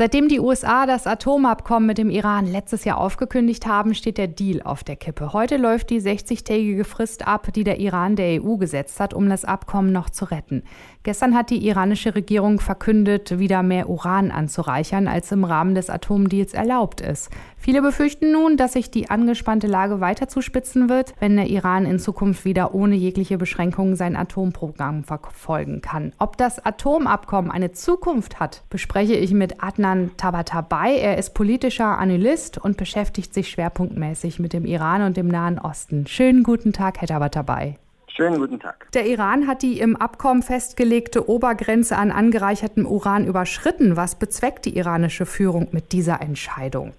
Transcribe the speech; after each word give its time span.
Seitdem 0.00 0.28
die 0.28 0.40
USA 0.40 0.86
das 0.86 1.06
Atomabkommen 1.06 1.86
mit 1.86 1.98
dem 1.98 2.08
Iran 2.08 2.46
letztes 2.46 2.84
Jahr 2.84 2.96
aufgekündigt 2.96 3.66
haben, 3.66 3.92
steht 3.92 4.16
der 4.16 4.28
Deal 4.28 4.62
auf 4.62 4.82
der 4.82 4.96
Kippe. 4.96 5.34
Heute 5.34 5.58
läuft 5.58 5.90
die 5.90 6.00
60-tägige 6.00 6.84
Frist 6.84 7.26
ab, 7.26 7.52
die 7.52 7.64
der 7.64 7.80
Iran 7.80 8.16
der 8.16 8.42
EU 8.42 8.56
gesetzt 8.56 8.98
hat, 8.98 9.12
um 9.12 9.28
das 9.28 9.44
Abkommen 9.44 9.92
noch 9.92 10.08
zu 10.08 10.24
retten. 10.24 10.62
Gestern 11.02 11.34
hat 11.34 11.50
die 11.50 11.66
iranische 11.66 12.14
Regierung 12.14 12.60
verkündet, 12.60 13.38
wieder 13.38 13.62
mehr 13.62 13.90
Uran 13.90 14.30
anzureichern, 14.30 15.06
als 15.06 15.32
im 15.32 15.44
Rahmen 15.44 15.74
des 15.74 15.90
Atomdeals 15.90 16.54
erlaubt 16.54 17.02
ist. 17.02 17.28
Viele 17.58 17.82
befürchten 17.82 18.32
nun, 18.32 18.56
dass 18.56 18.72
sich 18.72 18.90
die 18.90 19.10
angespannte 19.10 19.66
Lage 19.66 20.00
weiter 20.00 20.28
zuspitzen 20.28 20.88
wird, 20.88 21.12
wenn 21.20 21.36
der 21.36 21.48
Iran 21.48 21.84
in 21.84 21.98
Zukunft 21.98 22.46
wieder 22.46 22.74
ohne 22.74 22.94
jegliche 22.94 23.36
Beschränkungen 23.36 23.96
sein 23.96 24.16
Atomprogramm 24.16 25.04
verfolgen 25.04 25.82
kann. 25.82 26.14
Ob 26.18 26.38
das 26.38 26.64
Atomabkommen 26.64 27.50
eine 27.50 27.72
Zukunft 27.72 28.40
hat, 28.40 28.62
bespreche 28.70 29.14
ich 29.14 29.32
mit 29.32 29.62
Adnan 29.62 29.89
Tabatabai. 30.16 30.96
Er 30.96 31.18
ist 31.18 31.34
politischer 31.34 31.98
Analyst 31.98 32.58
und 32.58 32.76
beschäftigt 32.76 33.34
sich 33.34 33.50
schwerpunktmäßig 33.50 34.38
mit 34.38 34.52
dem 34.52 34.64
Iran 34.64 35.02
und 35.02 35.16
dem 35.16 35.28
Nahen 35.28 35.58
Osten. 35.58 36.06
Schönen 36.06 36.42
guten 36.42 36.72
Tag, 36.72 37.00
Herr 37.00 37.08
Tabatabai. 37.08 37.76
Schönen 38.08 38.38
guten 38.38 38.58
Tag. 38.58 38.90
Der 38.92 39.06
Iran 39.06 39.46
hat 39.46 39.62
die 39.62 39.78
im 39.80 39.96
Abkommen 39.96 40.42
festgelegte 40.42 41.28
Obergrenze 41.28 41.96
an 41.96 42.10
angereichertem 42.10 42.84
Uran 42.84 43.26
überschritten. 43.26 43.96
Was 43.96 44.16
bezweckt 44.16 44.64
die 44.66 44.76
iranische 44.76 45.26
Führung 45.26 45.68
mit 45.70 45.92
dieser 45.92 46.20
Entscheidung? 46.20 46.92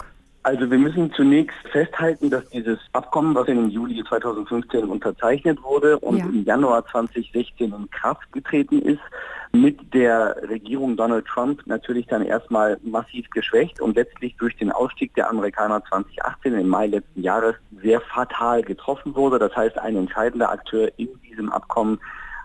Also 0.43 0.71
wir 0.71 0.77
müssen 0.79 1.13
zunächst 1.13 1.57
festhalten, 1.71 2.31
dass 2.31 2.47
dieses 2.49 2.79
Abkommen, 2.93 3.35
was 3.35 3.47
im 3.47 3.69
Juli 3.69 4.03
2015 4.03 4.85
unterzeichnet 4.85 5.61
wurde 5.61 5.99
und 5.99 6.17
ja. 6.17 6.25
im 6.25 6.43
Januar 6.43 6.83
2016 6.87 7.71
in 7.71 7.89
Kraft 7.91 8.31
getreten 8.31 8.81
ist, 8.81 9.01
mit 9.53 9.93
der 9.93 10.35
Regierung 10.49 10.95
Donald 10.95 11.25
Trump 11.25 11.61
natürlich 11.67 12.07
dann 12.07 12.23
erstmal 12.23 12.79
massiv 12.83 13.29
geschwächt 13.29 13.81
und 13.81 13.95
letztlich 13.95 14.35
durch 14.37 14.55
den 14.57 14.71
Ausstieg 14.71 15.13
der 15.13 15.29
Amerikaner 15.29 15.83
2018 15.89 16.55
im 16.55 16.67
Mai 16.69 16.87
letzten 16.87 17.21
Jahres 17.21 17.55
sehr 17.83 18.01
fatal 18.01 18.63
getroffen 18.63 19.13
wurde. 19.13 19.37
Das 19.37 19.55
heißt, 19.55 19.77
ein 19.77 19.95
entscheidender 19.95 20.51
Akteur 20.51 20.91
in 20.97 21.09
diesem 21.21 21.51
Abkommen 21.51 21.99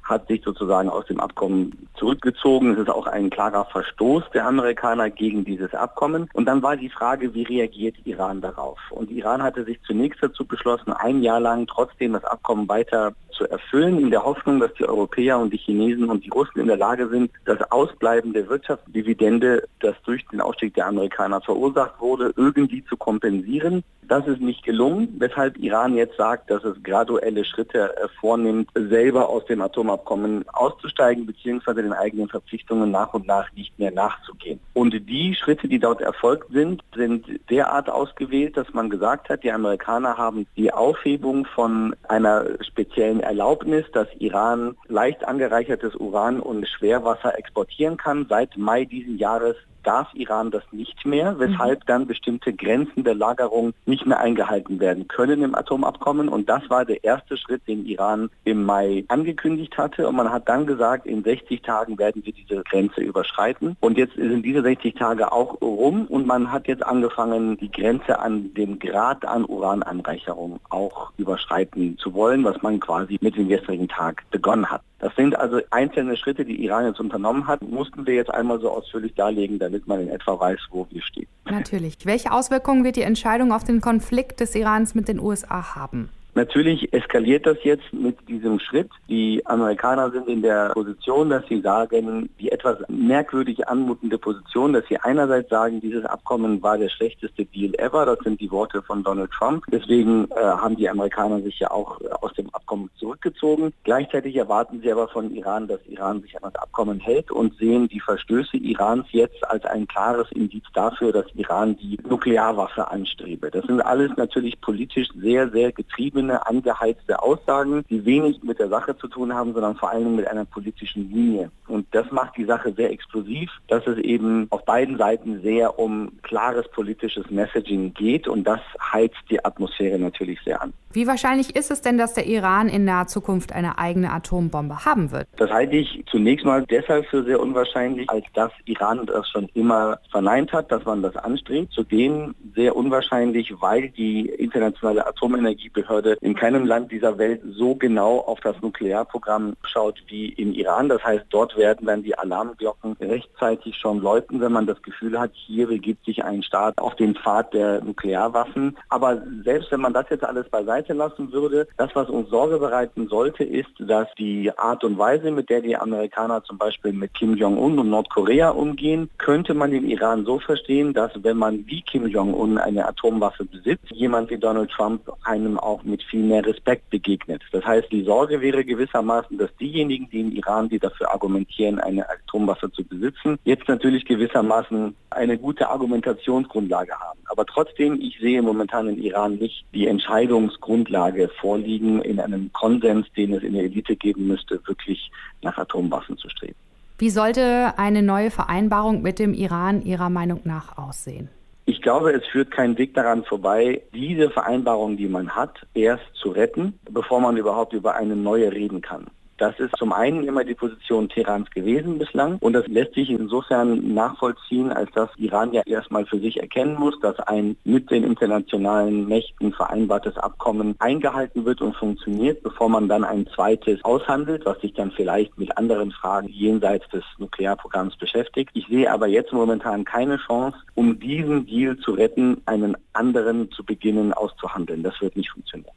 hat 0.09 0.29
sich 0.29 0.43
sozusagen 0.45 0.89
aus 0.89 1.07
dem 1.07 1.21
Abkommen 1.21 1.89
zurückgezogen. 1.97 2.73
Es 2.73 2.79
ist 2.79 2.91
auch 2.91 3.07
ein 3.07 3.31
klarer 3.31 3.65
Verstoß 3.67 4.25
der 4.33 4.47
Amerikaner 4.47 5.11
gegen 5.11 5.45
dieses 5.45 5.75
Abkommen. 5.75 6.29
Und 6.33 6.47
dann 6.47 6.63
war 6.63 6.77
die 6.77 6.89
Frage, 6.89 7.35
wie 7.35 7.43
reagiert 7.43 7.97
Iran 8.05 8.41
darauf? 8.41 8.79
Und 8.91 9.11
Iran 9.11 9.43
hatte 9.43 9.65
sich 9.65 9.81
zunächst 9.83 10.23
dazu 10.23 10.45
beschlossen, 10.45 10.93
ein 10.93 11.23
Jahr 11.23 11.41
lang 11.41 11.67
trotzdem 11.67 12.13
das 12.13 12.25
Abkommen 12.25 12.69
weiter 12.69 13.15
zu 13.37 13.49
erfüllen, 13.49 14.01
in 14.01 14.11
der 14.11 14.25
Hoffnung, 14.25 14.61
dass 14.61 14.73
die 14.75 14.89
Europäer 14.89 15.39
und 15.39 15.53
die 15.53 15.59
Chinesen 15.59 16.09
und 16.09 16.25
die 16.25 16.31
Russen 16.31 16.61
in 16.61 16.69
der 16.69 16.77
Lage 16.77 17.09
sind, 17.09 17.31
das 17.45 17.59
Ausbleiben 17.71 18.33
der 18.33 18.49
Wirtschaftsdividende, 18.49 19.69
das 19.81 19.95
durch 20.05 20.25
den 20.29 20.41
Ausstieg 20.41 20.75
der 20.75 20.87
Amerikaner 20.87 21.41
verursacht 21.41 22.01
wurde, 22.01 22.33
irgendwie 22.37 22.85
zu 22.85 22.97
kompensieren. 22.97 23.85
Das 24.09 24.27
ist 24.27 24.41
nicht 24.41 24.63
gelungen, 24.63 25.15
weshalb 25.19 25.59
Iran 25.59 25.97
jetzt 25.97 26.17
sagt, 26.17 26.51
dass 26.51 26.63
es 26.63 26.81
graduelle 26.83 27.45
Schritte 27.45 27.93
vornimmt, 28.21 28.71
selber 28.75 29.29
aus 29.29 29.45
dem 29.47 29.61
Atomabkommen 29.61 30.45
auszusteigen 30.53 31.27
bzw. 31.27 31.83
den 31.83 31.93
eigenen 31.93 32.29
Verpflichtungen 32.29 32.91
nach 32.91 33.15
und 33.15 33.27
nach 33.27 33.53
nicht 33.53 33.77
mehr 33.79 33.91
nachzugehen. 33.91 34.61
Und 34.75 34.93
die 35.09 35.35
Schritte, 35.35 35.67
die 35.67 35.81
dort 35.81 36.01
erfolgt 36.01 36.53
sind, 36.53 36.83
sind 36.95 37.27
derart 37.51 37.91
ausgewählt, 37.91 38.57
dass 38.57 38.73
man 38.73 38.91
gesagt 38.91 39.29
hat, 39.29 39.43
die 39.43 39.51
Amerikaner 39.51 40.17
haben 40.17 40.47
die 40.57 40.73
Aufhebung 40.73 41.47
von 41.47 41.97
einer 42.09 42.45
speziellen 42.61 43.21
Erlaubnis, 43.21 43.87
dass 43.93 44.09
Iran 44.19 44.77
leicht 44.87 45.27
angereichertes 45.27 45.97
Uran 45.97 46.39
und 46.39 46.69
Schwerwasser 46.69 47.37
exportieren 47.39 47.97
kann, 47.97 48.27
seit 48.29 48.57
Mai 48.57 48.85
diesen 48.85 49.19
Jahres 49.19 49.57
darf 49.87 50.09
Iran 50.15 50.51
das 50.51 50.65
nicht 50.73 51.07
mehr, 51.07 51.39
weshalb 51.39 51.81
mhm. 51.81 51.87
dann 51.87 52.07
bestimmte 52.07 52.53
Grenzen 52.53 53.05
der 53.05 53.15
Lagerung 53.15 53.73
nicht 53.85 54.07
mehr 54.07 54.21
eingehalten 54.21 54.81
werden 54.81 55.09
können 55.09 55.43
im 55.43 55.55
Atomabkommen. 55.55 56.29
Und 56.29 56.49
das 56.49 56.69
war 56.69 56.85
der 56.85 57.05
erste 57.05 57.37
Schritt, 57.37 57.67
den 57.69 57.87
Iran 57.87 58.31
im 58.45 58.65
Mai 58.65 59.05
angekündigt 59.09 59.77
hatte. 59.79 60.09
Und 60.09 60.17
man 60.17 60.31
hat 60.31 60.49
dann 60.49 60.67
gesagt, 60.67 61.07
in 61.07 61.23
60 61.23 61.63
Tagen 61.63 61.99
werden 61.99 62.25
wir 62.25 62.33
diese 62.33 62.63
Grenze 62.63 63.01
überschreiten. 63.01 63.77
Und 63.81 63.99
jetzt 63.99 64.15
sind 64.15 64.43
diese 64.43 64.63
60 64.63 64.95
Tage 64.95 65.33
auch 65.33 65.61
rum 65.61 66.07
und 66.07 66.27
man 66.27 66.51
hat 66.51 66.67
jetzt 66.67 66.85
angefangen, 66.85 67.57
die 67.59 67.71
Grenze 67.71 68.19
an 68.19 68.53
dem 68.55 68.79
Grad 68.79 69.25
an 69.25 69.45
Urananreicherung 69.45 70.61
auch 70.71 71.13
überschreiten 71.17 71.97
zu 71.99 72.15
wollen, 72.15 72.45
was 72.45 72.61
man 72.63 72.81
quasi 72.81 73.19
mit 73.21 73.37
dem 73.37 73.49
gestrigen 73.49 73.89
Tag 73.89 74.25
begonnen 74.31 74.67
hat. 74.71 74.83
Das 74.99 75.15
sind 75.15 75.39
also 75.39 75.61
einzelne 75.71 76.17
Schritte, 76.17 76.45
die 76.45 76.65
Iran 76.65 76.87
jetzt 76.87 77.01
unternommen 77.01 77.47
hat, 77.47 77.61
mussten 77.61 78.07
wir 78.07 78.15
jetzt 78.15 78.33
einmal 78.33 78.59
so 78.61 78.71
ausführlich 78.71 79.15
darlegen, 79.15 79.59
damit 79.59 79.76
man 79.87 80.01
in 80.01 80.09
etwa 80.09 80.39
weiß, 80.39 80.59
wo 80.71 80.87
wir 80.91 81.03
stehen. 81.03 81.27
Natürlich. 81.45 81.99
Welche 82.05 82.33
Auswirkungen 82.33 82.85
wird 82.85 82.97
die 82.97 83.03
Entscheidung 83.03 83.53
auf 83.53 83.65
den 83.65 83.81
Konflikt 83.81 84.41
des 84.41 84.55
Irans 84.55 84.95
mit 84.95 85.09
den 85.09 85.21
USA 85.21 85.75
haben? 85.75 86.09
Natürlich 86.37 86.93
eskaliert 86.93 87.47
das 87.47 87.57
jetzt 87.63 87.91
mit 87.95 88.29
diesem 88.29 88.61
Schritt. 88.61 88.91
Die 89.09 89.41
Amerikaner 89.47 90.11
sind 90.11 90.29
in 90.29 90.43
der 90.43 90.69
Position, 90.75 91.31
dass 91.31 91.47
sie 91.49 91.63
sagen, 91.63 92.29
die 92.39 92.53
etwas 92.53 92.77
merkwürdig 92.89 93.67
anmutende 93.67 94.19
Position, 94.19 94.75
dass 94.75 94.85
sie 94.87 94.99
einerseits 94.99 95.49
sagen, 95.49 95.81
dieses 95.81 96.05
Abkommen 96.05 96.63
war 96.63 96.77
der 96.77 96.91
schlechteste 96.91 97.47
Deal 97.47 97.73
ever. 97.79 98.05
Das 98.05 98.19
sind 98.19 98.39
die 98.39 98.51
Worte 98.51 98.83
von 98.83 99.03
Donald 99.03 99.31
Trump. 99.31 99.65
Deswegen 99.73 100.31
äh, 100.33 100.35
haben 100.35 100.77
die 100.77 100.91
Amerikaner 100.91 101.41
sich 101.41 101.59
ja 101.59 101.71
auch 101.71 102.03
äh, 102.03 102.09
aus 102.21 102.35
dem 102.35 102.55
Abkommen 102.55 102.91
zurückgezogen. 102.97 103.73
Gleichzeitig 103.85 104.37
erwarten 104.37 104.83
sie 104.83 104.93
aber 104.93 105.09
von 105.09 105.35
Iran, 105.35 105.67
dass 105.67 105.81
Iran 105.87 106.21
sich 106.21 106.37
an 106.37 106.53
das 106.53 106.63
Abkommen 106.63 107.01
hält 107.01 107.31
und 107.31 107.57
sehen 107.57 107.89
die 107.89 108.01
Verstöße 108.01 108.59
Irans 108.59 109.07
jetzt 109.13 109.43
als 109.49 109.65
ein 109.65 109.89
klares 109.89 110.31
Indiz 110.33 110.65
dafür, 110.75 111.13
dass 111.13 111.35
Iran 111.35 111.79
die 111.79 111.99
Nuklearwaffe 112.07 112.91
anstrebe. 112.91 113.51
Das 113.51 113.65
sind 113.65 113.81
alles 113.81 114.11
natürlich 114.19 114.61
politisch 114.61 115.09
sehr, 115.19 115.49
sehr 115.49 115.73
getriebene 115.73 116.26
schöne, 116.27 116.47
angeheizte 116.47 117.23
Aussagen, 117.23 117.85
die 117.89 118.05
wenig 118.05 118.43
mit 118.43 118.59
der 118.59 118.69
Sache 118.69 118.97
zu 118.97 119.09
tun 119.09 119.35
haben, 119.35 119.53
sondern 119.53 119.77
vor 119.77 119.91
allem 119.91 120.17
mit 120.17 120.27
einer 120.27 120.45
politischen 120.45 121.11
Linie. 121.11 121.51
Und 121.69 121.87
das 121.93 122.11
macht 122.11 122.37
die 122.37 122.45
Sache 122.45 122.73
sehr 122.73 122.91
explosiv, 122.91 123.51
dass 123.69 123.87
es 123.87 123.99
eben 123.99 124.47
auf 124.51 124.65
beiden 124.65 124.99
Seiten 124.99 125.41
sehr 125.43 125.79
um 125.79 126.13
klares 126.23 126.69
politisches 126.69 127.31
Messaging 127.31 127.95
geht 127.95 128.29
und 128.29 128.45
das 128.45 128.61
heizt 128.93 129.23
die 129.31 129.45
Atmosphäre 129.45 129.99
natürlich 129.99 130.41
sehr 130.45 130.61
an. 130.61 130.73
Wie 130.97 131.07
wahrscheinlich 131.07 131.55
ist 131.55 131.71
es 131.71 131.83
denn, 131.83 131.99
dass 131.99 132.15
der 132.15 132.25
Iran 132.25 132.71
in 132.71 132.87
naher 132.87 133.07
Zukunft 133.07 133.53
eine 133.53 133.77
eigene 133.77 134.11
Atombombe 134.11 134.87
haben 134.87 135.13
wird? 135.13 135.29
Das 135.37 135.51
halte 135.51 135.77
ich 135.77 136.03
zunächst 136.11 136.47
mal 136.47 136.65
deshalb 136.71 137.05
für 137.09 137.23
sehr 137.23 137.39
unwahrscheinlich, 137.39 138.09
als 138.09 138.25
dass 138.33 138.51
Iran 138.65 139.05
das 139.05 139.29
schon 139.29 139.47
immer 139.53 139.99
verneint 140.11 140.55
hat, 140.55 140.73
dass 140.73 140.87
man 140.87 141.03
das 141.03 141.15
anstrebt. 141.17 141.71
Zudem 141.75 142.35
sehr 142.55 142.75
unwahrscheinlich, 142.75 143.53
weil 143.61 143.91
die 143.91 144.31
internationale 144.31 145.07
Atomenergiebehörde 145.07 146.17
in 146.23 146.35
keinem 146.35 146.65
Land 146.65 146.91
dieser 146.91 147.19
Welt 147.19 147.43
so 147.45 147.75
genau 147.75 148.21
auf 148.21 148.41
das 148.41 148.59
Nuklearprogramm 148.63 149.53
schaut 149.65 150.03
wie 150.07 150.31
in 150.31 150.55
Iran. 150.55 150.89
Das 150.89 151.05
heißt, 151.05 151.27
dort 151.29 151.59
werden 151.59 151.87
dann 151.87 152.05
die 152.05 152.17
Alarmglocken 152.17 152.97
rechtzeitig 153.03 153.77
schon 153.77 154.01
läuten, 154.01 154.41
wenn 154.41 154.53
man 154.53 154.67
das 154.67 154.81
Gefühl 154.81 155.21
hat, 155.21 155.33
hier 155.35 155.67
begibt 155.67 156.07
sich 156.07 156.25
ein 156.25 156.43
Staat 156.43 156.79
auf 156.79 156.97
den 156.97 157.15
Pfad 157.17 157.53
der 157.53 157.85
Nuklearwaffen. 157.85 158.79
Aber 158.89 159.21
selbst 159.45 159.71
wenn 159.71 159.83
man 159.83 159.93
das 159.93 160.07
jetzt 160.09 160.25
alles 160.25 160.49
beiseite 160.87 160.93
lassen 160.95 161.33
würde, 161.33 161.67
das, 161.77 161.91
was 161.95 162.09
uns 162.09 162.31
Sorge 162.31 162.59
bereiten 162.59 163.09
sollte, 163.09 163.45
ist, 163.45 163.71
dass 163.79 164.09
die 164.19 164.51
Art 164.57 164.85
und 164.85 164.99
Weise, 164.99 165.31
mit 165.31 165.51
der 165.51 165.61
die 165.61 165.77
Amerikaner 165.77 166.43
zum 166.45 166.59
Beispiel 166.59 166.93
mit 166.93 167.15
Kim 167.15 167.35
Jong-un 167.35 167.79
und 167.79 167.91
Nordkorea 167.91 168.51
umgehen, 168.51 169.11
könnte 169.19 169.55
man 169.55 169.71
den 169.71 169.89
Iran 169.89 170.25
so 170.25 170.39
verstehen, 170.39 170.93
dass 170.93 171.13
wenn 171.23 171.37
man 171.37 171.67
wie 171.67 171.83
Kim 171.83 172.07
Jong-un 172.07 172.59
eine 172.59 172.87
Atomwaffe 172.87 173.45
besitzt, 173.45 173.91
jemand 173.93 174.31
wie 174.31 174.39
Donald 174.39 174.71
Trump 174.71 175.03
einem 175.25 175.59
auch 175.59 175.83
mit 175.85 176.03
viel 176.03 176.23
mehr 176.23 176.45
Respekt 176.45 176.91
begegnet. 176.91 177.43
Das 177.53 177.65
heißt, 177.65 177.91
die 177.91 178.03
Sorge 178.03 178.41
wäre 178.41 178.65
gewissermaßen, 178.65 179.39
dass 179.39 179.55
diejenigen, 179.57 180.09
die 180.11 180.21
im 180.21 180.33
Iran, 180.33 180.69
die 180.69 180.79
dafür 180.79 181.13
argumentieren, 181.13 181.79
eine 181.81 182.09
Atomwaffe 182.09 182.71
zu 182.73 182.85
besitzen, 182.85 183.39
jetzt 183.45 183.69
natürlich 183.69 184.05
gewissermaßen 184.05 184.95
eine 185.11 185.39
gute 185.39 185.69
Argumentationsgrundlage 185.69 186.93
haben. 186.93 187.21
Aber 187.29 187.45
trotzdem, 187.45 188.01
ich 188.01 188.19
sehe 188.21 188.41
momentan 188.43 188.89
in 188.89 189.03
Iran 189.03 189.37
nicht 189.37 189.65
die 189.75 189.87
Entscheidungsgrundlage 189.87 191.29
vorliegen, 191.41 192.01
in 192.03 192.21
einem 192.21 192.53
Konsens, 192.53 193.07
den 193.17 193.35
es 193.35 193.43
in 193.43 193.55
der 193.55 193.65
Elite 193.65 193.97
geben 193.97 194.27
müsste, 194.29 194.61
wirklich 194.67 195.11
nach 195.43 195.59
Atomwaffen 195.59 196.17
zu 196.17 196.29
streben. 196.29 196.57
Wie 196.99 197.11
sollte 197.11 197.75
eine 197.77 198.03
neue 198.03 198.31
Vereinbarung 198.31 199.03
mit 199.03 199.19
dem 199.19 199.35
Iran 199.35 199.83
Ihrer 199.83 200.09
Meinung 200.09 200.41
nach 200.45 200.79
aussehen? 200.79 201.29
Ich 201.67 201.83
glaube, 201.83 202.13
es 202.13 202.25
führt 202.27 202.53
kein 202.53 202.79
Weg 202.79 202.95
daran 202.95 203.25
vorbei, 203.25 203.83
diese 203.93 204.31
Vereinbarung, 204.31 204.97
die 204.97 205.09
man 205.09 205.29
hat, 205.29 205.67
erst 205.75 206.05
zu 206.15 206.31
retten, 206.31 206.79
bevor 206.89 207.21
man 207.21 207.37
überhaupt 207.37 207.73
über 207.73 207.97
eine 207.97 208.15
neue 208.15 208.53
reden 208.53 208.81
kann. 208.81 209.09
Das 209.39 209.59
ist 209.59 209.77
zum 209.77 209.93
einen 209.93 210.25
immer 210.25 210.45
die 210.45 210.55
Position 210.55 211.11
Teherans 211.11 211.51
gewesen 211.51 211.99
bislang 211.99 212.39
und 212.41 212.55
das 212.55 212.67
lässt 212.69 212.95
sich 212.95 213.11
insofern 213.11 213.93
nachvollziehen, 213.93 214.73
als 214.73 214.91
dass 214.93 215.11
Iran 215.17 215.53
ja 215.53 215.63
erstmal 215.67 216.07
für 216.07 216.19
sich 216.19 216.41
erkennen 216.41 216.77
muss, 216.79 216.99
dass 217.01 217.19
ein 217.21 217.57
mit 217.65 217.91
den 217.91 218.05
internationalen 218.05 219.07
Mächten 219.07 219.53
vereinbartes 219.53 220.17
Abkommen 220.17 220.75
eingehalten 220.79 221.45
wird 221.45 221.61
und 221.61 221.77
funktioniert, 221.77 222.43
bevor 222.43 222.71
man 222.71 222.89
dann 222.89 223.05
ein 223.05 223.27
zweites 223.35 223.85
aushandelt, 223.85 224.47
was 224.47 224.59
sich 224.61 224.73
dann 224.73 224.91
vielleicht 224.91 225.37
mit 225.37 225.57
anderen 225.59 225.93
Fragen 225.93 226.29
jenseits 226.29 226.89
des 226.89 227.05
Nuklearprogramms 227.19 227.97
beschäftigt. 227.97 228.51
Ich 228.55 228.67
sehe 228.69 228.91
aber 228.91 229.07
jetzt 229.07 229.35
momentan 229.35 229.85
keine 229.85 230.17
Chance, 230.17 230.57
um 230.75 230.99
diesen 230.99 231.47
Deal 231.47 231.77
zu 231.79 231.93
retten, 231.93 232.41
einen 232.47 232.77
anderen 232.95 233.51
zu 233.51 233.65
beginnen 233.65 234.15
auszuhandeln. 234.15 234.83
Das 234.83 234.99
wird 235.03 235.17
nicht 235.17 235.31
funktionieren. 235.31 235.75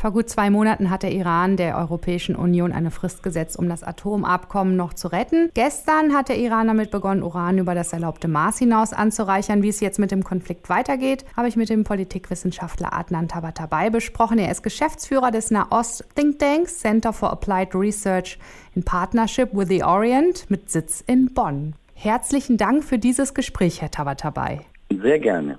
Vor 0.00 0.12
gut 0.12 0.28
zwei 0.28 0.48
Monaten 0.48 0.90
hat 0.90 1.02
der 1.02 1.10
Iran 1.10 1.56
der 1.56 1.76
Europäischen 1.76 2.36
Union 2.36 2.70
eine 2.70 2.92
Frist 2.92 3.24
gesetzt, 3.24 3.58
um 3.58 3.68
das 3.68 3.82
Atomabkommen 3.82 4.76
noch 4.76 4.94
zu 4.94 5.08
retten. 5.08 5.50
Gestern 5.54 6.14
hat 6.14 6.28
der 6.28 6.38
Iran 6.38 6.68
damit 6.68 6.92
begonnen, 6.92 7.24
Uran 7.24 7.58
über 7.58 7.74
das 7.74 7.92
erlaubte 7.92 8.28
Maß 8.28 8.58
hinaus 8.58 8.92
anzureichern. 8.92 9.64
Wie 9.64 9.70
es 9.70 9.80
jetzt 9.80 9.98
mit 9.98 10.12
dem 10.12 10.22
Konflikt 10.22 10.68
weitergeht, 10.68 11.24
habe 11.36 11.48
ich 11.48 11.56
mit 11.56 11.68
dem 11.68 11.82
Politikwissenschaftler 11.82 12.92
Adnan 12.92 13.26
Tabatabai 13.26 13.90
besprochen. 13.90 14.38
Er 14.38 14.52
ist 14.52 14.62
Geschäftsführer 14.62 15.32
des 15.32 15.50
Nahost 15.50 16.04
Think 16.14 16.38
Tanks 16.38 16.78
Center 16.78 17.12
for 17.12 17.32
Applied 17.32 17.74
Research 17.74 18.38
in 18.76 18.84
Partnership 18.84 19.48
with 19.52 19.66
the 19.66 19.82
Orient 19.82 20.48
mit 20.48 20.70
Sitz 20.70 21.02
in 21.08 21.34
Bonn. 21.34 21.74
Herzlichen 21.94 22.56
Dank 22.56 22.84
für 22.84 23.00
dieses 23.00 23.34
Gespräch, 23.34 23.82
Herr 23.82 23.90
Tabatabai. 23.90 24.60
Sehr 24.90 25.18
gerne. 25.18 25.58